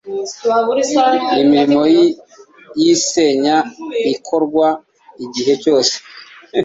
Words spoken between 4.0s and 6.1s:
ikorwa igihe cyose